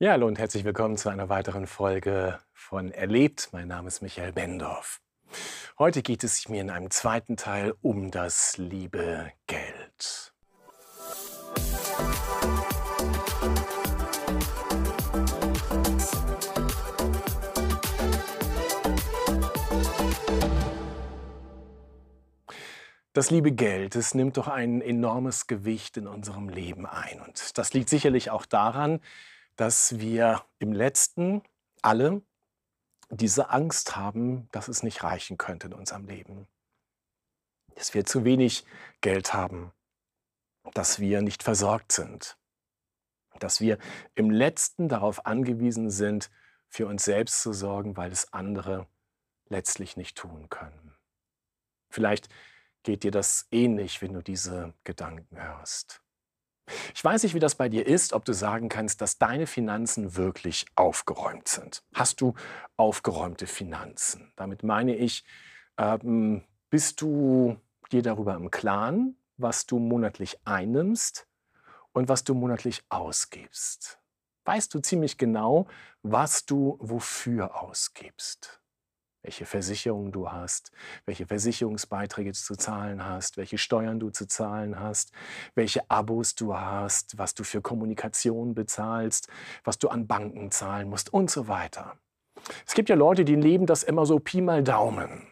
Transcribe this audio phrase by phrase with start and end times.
[0.00, 3.50] Ja, hallo und herzlich willkommen zu einer weiteren Folge von Erlebt.
[3.52, 5.00] Mein Name ist Michael Bendorf.
[5.78, 10.34] Heute geht es mir in einem zweiten Teil um das liebe Geld.
[23.12, 27.20] Das liebe Geld, es nimmt doch ein enormes Gewicht in unserem Leben ein.
[27.20, 28.98] Und das liegt sicherlich auch daran,
[29.56, 31.42] dass wir im letzten
[31.82, 32.22] alle
[33.10, 36.48] diese Angst haben, dass es nicht reichen könnte in unserem Leben.
[37.76, 38.64] Dass wir zu wenig
[39.00, 39.72] Geld haben,
[40.72, 42.38] dass wir nicht versorgt sind,
[43.38, 43.78] dass wir
[44.14, 46.30] im letzten darauf angewiesen sind,
[46.68, 48.88] für uns selbst zu sorgen, weil es andere
[49.48, 50.96] letztlich nicht tun können.
[51.88, 52.28] Vielleicht
[52.82, 56.03] geht dir das ähnlich, wenn du diese Gedanken hörst.
[56.94, 60.16] Ich weiß nicht, wie das bei dir ist, ob du sagen kannst, dass deine Finanzen
[60.16, 61.82] wirklich aufgeräumt sind.
[61.92, 62.34] Hast du
[62.76, 64.32] aufgeräumte Finanzen?
[64.36, 65.24] Damit meine ich,
[65.76, 67.56] ähm, bist du
[67.92, 71.26] dir darüber im Klaren, was du monatlich einnimmst
[71.92, 73.98] und was du monatlich ausgibst?
[74.44, 75.66] Weißt du ziemlich genau,
[76.02, 78.60] was du wofür ausgibst?
[79.24, 80.70] Welche Versicherungen du hast,
[81.06, 85.12] welche Versicherungsbeiträge du zu zahlen hast, welche Steuern du zu zahlen hast,
[85.54, 89.28] welche Abos du hast, was du für Kommunikation bezahlst,
[89.64, 91.96] was du an Banken zahlen musst und so weiter.
[92.66, 95.26] Es gibt ja Leute, die leben das immer so Pi mal Daumen.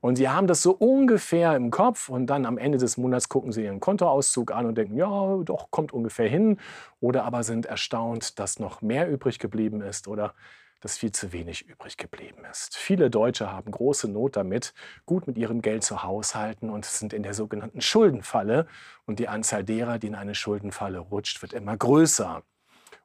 [0.00, 3.52] Und sie haben das so ungefähr im Kopf und dann am Ende des Monats gucken
[3.52, 6.58] sie ihren Kontoauszug an und denken, ja, doch, kommt ungefähr hin.
[7.00, 10.32] Oder aber sind erstaunt, dass noch mehr übrig geblieben ist oder
[10.80, 12.76] dass viel zu wenig übrig geblieben ist.
[12.76, 14.74] Viele Deutsche haben große Not damit,
[15.06, 18.66] gut mit ihrem Geld zu haushalten und sind in der sogenannten Schuldenfalle.
[19.06, 22.42] Und die Anzahl derer, die in eine Schuldenfalle rutscht, wird immer größer.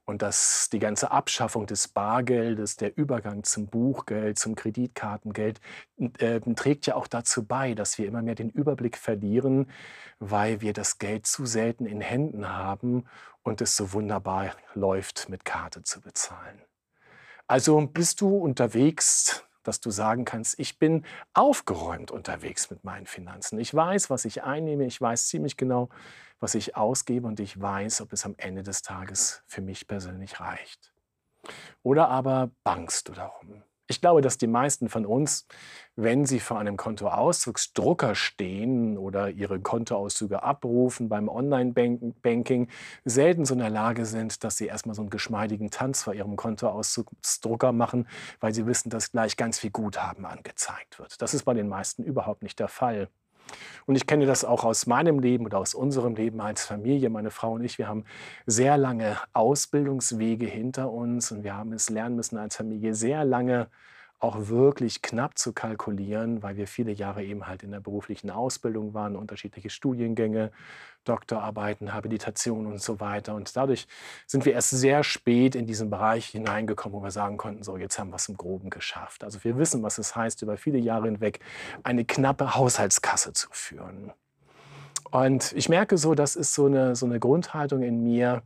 [0.05, 5.59] Und dass die ganze Abschaffung des Bargeldes, der Übergang zum Buchgeld, zum Kreditkartengeld,
[6.19, 9.71] äh, trägt ja auch dazu bei, dass wir immer mehr den Überblick verlieren,
[10.19, 13.05] weil wir das Geld zu selten in Händen haben
[13.41, 16.61] und es so wunderbar läuft, mit Karte zu bezahlen.
[17.47, 23.59] Also bist du unterwegs, dass du sagen kannst, ich bin aufgeräumt unterwegs mit meinen Finanzen.
[23.59, 25.89] Ich weiß, was ich einnehme, ich weiß ziemlich genau,
[26.39, 30.39] was ich ausgebe und ich weiß, ob es am Ende des Tages für mich persönlich
[30.39, 30.93] reicht.
[31.83, 33.63] Oder aber bangst du darum?
[33.87, 35.45] Ich glaube, dass die meisten von uns,
[35.95, 42.69] wenn sie vor einem Kontoauszugsdrucker stehen oder ihre Kontoauszüge abrufen beim Online-Banking,
[43.05, 46.35] selten so in der Lage sind, dass sie erstmal so einen geschmeidigen Tanz vor ihrem
[46.35, 48.07] Kontoauszugsdrucker machen,
[48.39, 51.21] weil sie wissen, dass gleich ganz viel Guthaben angezeigt wird.
[51.21, 53.09] Das ist bei den meisten überhaupt nicht der Fall.
[53.85, 57.09] Und ich kenne das auch aus meinem Leben oder aus unserem Leben als Familie.
[57.09, 58.03] Meine Frau und ich, wir haben
[58.45, 63.67] sehr lange Ausbildungswege hinter uns und wir haben es lernen müssen als Familie sehr lange
[64.25, 68.93] auch wirklich knapp zu kalkulieren, weil wir viele Jahre eben halt in der beruflichen Ausbildung
[68.93, 70.51] waren, unterschiedliche Studiengänge,
[71.03, 73.35] Doktorarbeiten, Habilitation und so weiter.
[73.35, 73.87] Und dadurch
[74.25, 77.99] sind wir erst sehr spät in diesen Bereich hineingekommen, wo wir sagen konnten, so jetzt
[77.99, 79.23] haben wir es im Groben geschafft.
[79.23, 81.39] Also wir wissen, was es heißt, über viele Jahre hinweg
[81.83, 84.11] eine knappe Haushaltskasse zu führen.
[85.11, 88.41] Und ich merke so, das ist so eine, so eine Grundhaltung in mir,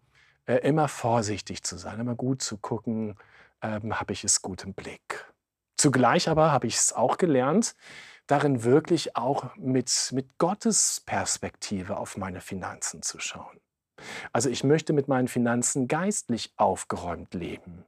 [0.45, 3.15] äh, immer vorsichtig zu sein, immer gut zu gucken,
[3.61, 5.25] ähm, habe ich es gut im Blick.
[5.79, 7.73] Zugleich aber habe ich es auch gelernt,
[8.27, 13.61] darin wirklich auch mit, mit Gottes Perspektive auf meine Finanzen zu schauen.
[14.33, 17.85] Also ich möchte mit meinen Finanzen geistlich aufgeräumt leben.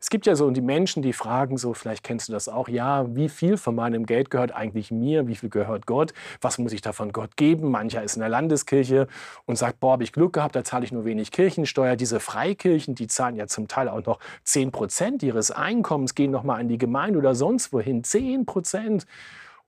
[0.00, 3.14] Es gibt ja so die Menschen, die fragen so, vielleicht kennst du das auch, ja,
[3.14, 6.80] wie viel von meinem Geld gehört eigentlich mir, wie viel gehört Gott, was muss ich
[6.80, 7.70] davon Gott geben?
[7.70, 9.06] Mancher ist in der Landeskirche
[9.46, 11.96] und sagt, boah, habe ich Glück gehabt, da zahle ich nur wenig Kirchensteuer.
[11.96, 16.60] Diese Freikirchen, die zahlen ja zum Teil auch noch 10 Prozent ihres Einkommens, gehen nochmal
[16.60, 19.06] an die Gemeinde oder sonst wohin, 10 Prozent.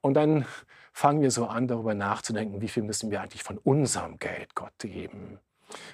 [0.00, 0.46] Und dann
[0.92, 4.72] fangen wir so an, darüber nachzudenken, wie viel müssen wir eigentlich von unserem Geld Gott
[4.78, 5.38] geben.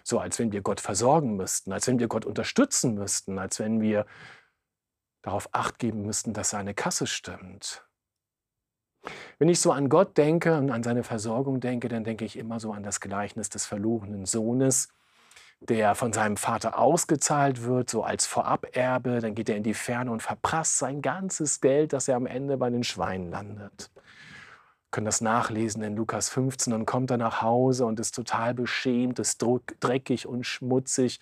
[0.04, 3.80] So als wenn wir Gott versorgen müssten, als wenn wir Gott unterstützen müssten, als wenn
[3.80, 4.06] wir
[5.22, 7.84] darauf acht geben müssten, dass seine Kasse stimmt.
[9.38, 12.60] Wenn ich so an Gott denke und an seine Versorgung denke, dann denke ich immer
[12.60, 14.88] so an das Gleichnis des verlorenen Sohnes,
[15.60, 19.20] der von seinem Vater ausgezahlt wird, so als Voraberbe.
[19.20, 22.56] Dann geht er in die Ferne und verprasst sein ganzes Geld, dass er am Ende
[22.56, 23.90] bei den Schweinen landet
[24.90, 26.72] können das nachlesen in Lukas 15.
[26.72, 29.44] Dann kommt er nach Hause und ist total beschämt, ist
[29.80, 31.20] dreckig und schmutzig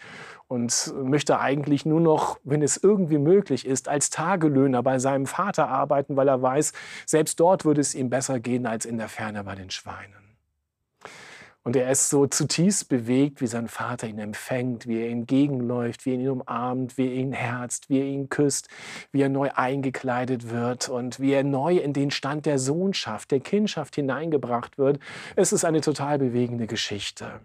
[0.49, 5.69] und möchte eigentlich nur noch, wenn es irgendwie möglich ist, als Tagelöhner bei seinem Vater
[5.69, 6.73] arbeiten, weil er weiß,
[7.07, 10.24] selbst dort würde es ihm besser gehen als in der Ferne bei den Schweinen.
[11.65, 16.05] Und er ist so zutiefst bewegt, wie sein Vater ihn empfängt, wie er ihn entgegenläuft,
[16.05, 18.69] wie er ihn umarmt, wie er ihn herzt, wie er ihn küsst,
[19.13, 23.41] wie er neu eingekleidet wird und wie er neu in den Stand der Sohnschaft, der
[23.41, 25.01] Kindschaft hineingebracht wird.
[25.37, 27.41] Es ist eine total bewegende Geschichte.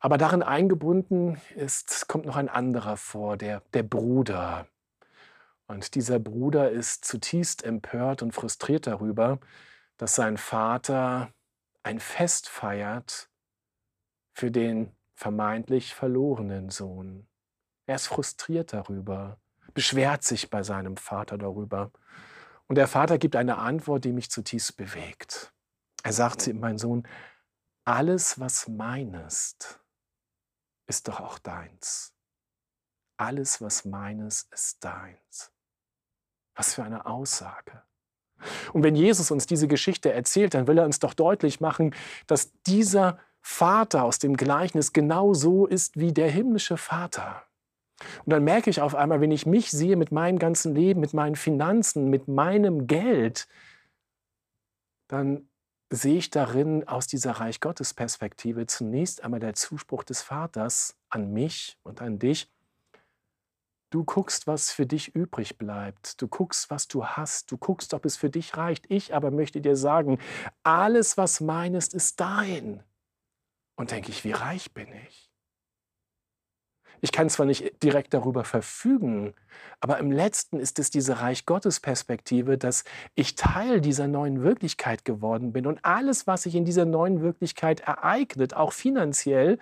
[0.00, 4.68] Aber darin eingebunden ist, kommt noch ein anderer vor, der, der Bruder.
[5.66, 9.38] Und dieser Bruder ist zutiefst empört und frustriert darüber,
[9.98, 11.28] dass sein Vater
[11.86, 13.30] ein Fest feiert
[14.32, 17.28] für den vermeintlich verlorenen Sohn.
[17.86, 19.38] Er ist frustriert darüber,
[19.72, 21.92] beschwert sich bei seinem Vater darüber.
[22.66, 25.54] Und der Vater gibt eine Antwort, die mich zutiefst bewegt.
[26.02, 27.06] Er sagt zu ihm, mein Sohn,
[27.84, 29.80] alles, was mein ist,
[30.88, 32.12] ist doch auch deins.
[33.16, 35.52] Alles, was meines, ist deins.
[36.56, 37.84] Was für eine Aussage.
[38.72, 41.94] Und wenn Jesus uns diese Geschichte erzählt, dann will er uns doch deutlich machen,
[42.26, 47.44] dass dieser Vater aus dem Gleichnis genau so ist wie der himmlische Vater.
[48.24, 51.14] Und dann merke ich auf einmal, wenn ich mich sehe mit meinem ganzen Leben, mit
[51.14, 53.48] meinen Finanzen, mit meinem Geld,
[55.08, 55.48] dann
[55.90, 61.32] sehe ich darin aus dieser Reich Gottes Perspektive zunächst einmal der Zuspruch des Vaters an
[61.32, 62.50] mich und an dich,
[63.90, 66.20] Du guckst, was für dich übrig bleibt.
[66.20, 67.52] Du guckst, was du hast.
[67.52, 68.84] Du guckst, ob es für dich reicht.
[68.88, 70.18] Ich aber möchte dir sagen,
[70.64, 72.82] alles, was mein ist, ist dein.
[73.76, 75.25] Und denke ich, wie reich bin ich?
[77.00, 79.34] Ich kann zwar nicht direkt darüber verfügen,
[79.80, 82.84] aber im letzten ist es diese Reich Gottes Perspektive, dass
[83.14, 87.80] ich Teil dieser neuen Wirklichkeit geworden bin und alles, was sich in dieser neuen Wirklichkeit
[87.80, 89.58] ereignet, auch finanziell,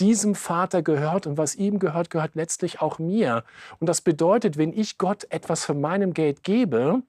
[0.00, 3.44] diesem Vater gehört und was ihm gehört, gehört letztlich auch mir.
[3.78, 7.02] Und das bedeutet, wenn ich Gott etwas von meinem Geld gebe,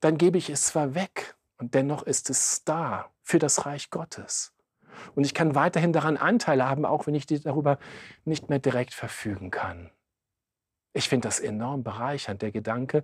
[0.00, 4.53] dann gebe ich es zwar weg und dennoch ist es da für das Reich Gottes.
[5.14, 7.78] Und ich kann weiterhin daran Anteile haben, auch wenn ich darüber
[8.24, 9.90] nicht mehr direkt verfügen kann.
[10.92, 13.02] Ich finde das enorm bereichernd, der Gedanke,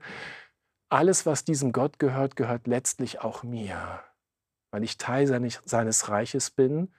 [0.88, 4.02] alles, was diesem Gott gehört, gehört letztlich auch mir,
[4.72, 6.92] weil ich Teil seines Reiches bin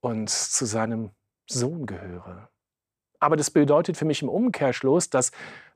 [0.00, 1.10] und zu seinem
[1.46, 2.50] Sohn gehöre.
[3.18, 5.30] Aber das bedeutet für mich im Umkehrschluss, dass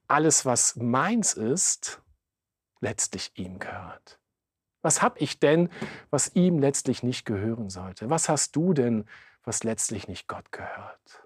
[0.08, 2.02] alles, was meins ist,
[2.80, 4.18] letztlich ihm gehört.
[4.84, 5.70] Was habe ich denn,
[6.10, 8.10] was ihm letztlich nicht gehören sollte?
[8.10, 9.06] Was hast du denn,
[9.42, 11.24] was letztlich nicht Gott gehört?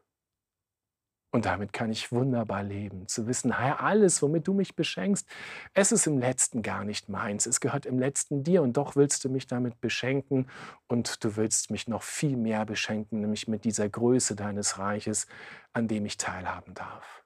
[1.31, 5.28] Und damit kann ich wunderbar leben, zu wissen, Herr, alles, womit du mich beschenkst,
[5.75, 9.25] es ist im letzten gar nicht meins, es gehört im letzten dir und doch willst
[9.25, 10.46] du mich damit beschenken
[10.87, 15.26] und du willst mich noch viel mehr beschenken, nämlich mit dieser Größe deines Reiches,
[15.72, 17.25] an dem ich teilhaben darf.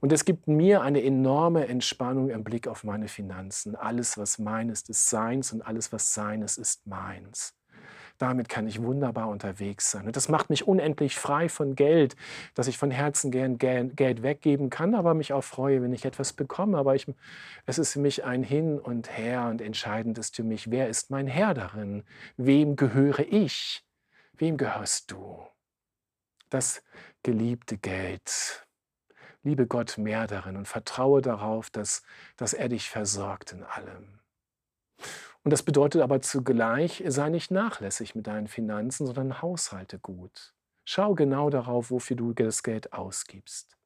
[0.00, 3.74] Und es gibt mir eine enorme Entspannung im Blick auf meine Finanzen.
[3.76, 7.54] Alles, was mein ist, ist seins und alles, was seines, ist meins.
[8.18, 10.06] Damit kann ich wunderbar unterwegs sein.
[10.06, 12.14] Und das macht mich unendlich frei von Geld,
[12.54, 16.32] dass ich von Herzen gern Geld weggeben kann, aber mich auch freue, wenn ich etwas
[16.32, 16.78] bekomme.
[16.78, 17.06] Aber ich,
[17.66, 21.10] es ist für mich ein Hin und Her und entscheidend ist für mich, wer ist
[21.10, 22.04] mein Herr darin?
[22.36, 23.84] Wem gehöre ich?
[24.34, 25.44] Wem gehörst du?
[26.50, 26.84] Das
[27.24, 28.64] geliebte Geld,
[29.44, 32.02] liebe Gott mehr darin und vertraue darauf, dass,
[32.36, 34.18] dass er dich versorgt in allem.
[35.42, 40.54] Und das bedeutet aber zugleich, sei nicht nachlässig mit deinen Finanzen, sondern haushalte gut.
[40.86, 43.76] Schau genau darauf, wofür du das Geld ausgibst.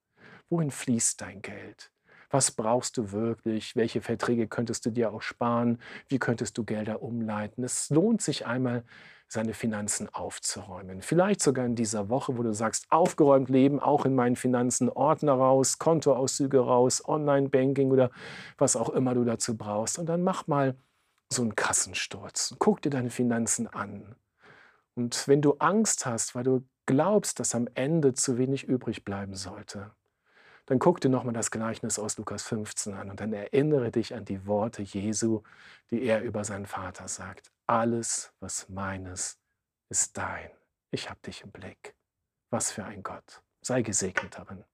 [0.49, 1.93] Wohin fließt dein Geld?
[2.31, 3.75] Was brauchst du wirklich?
[3.75, 5.81] Welche Verträge könntest du dir auch sparen?
[6.09, 7.65] Wie könntest du Gelder umleiten?
[7.65, 8.85] Es lohnt sich einmal,
[9.29, 11.03] seine Finanzen aufzuräumen.
[11.03, 15.35] Vielleicht sogar in dieser Woche, wo du sagst, aufgeräumt leben, auch in meinen Finanzen, Ordner
[15.35, 18.11] raus, Kontoauszüge raus, Online-Banking oder
[18.57, 19.99] was auch immer du dazu brauchst.
[19.99, 20.75] Und dann mach mal
[21.31, 22.57] so einen Kassensturz.
[22.59, 24.17] Guck dir deine Finanzen an.
[24.95, 29.35] Und wenn du Angst hast, weil du glaubst, dass am Ende zu wenig übrig bleiben
[29.35, 29.91] sollte,
[30.65, 34.25] dann guck dir nochmal das Gleichnis aus Lukas 15 an und dann erinnere dich an
[34.25, 35.43] die Worte Jesu,
[35.91, 37.51] die er über seinen Vater sagt.
[37.71, 39.39] Alles, was meines,
[39.91, 40.51] ist dein.
[40.91, 41.95] Ich hab dich im Blick.
[42.49, 43.43] Was für ein Gott.
[43.61, 44.65] Sei gesegnet darin.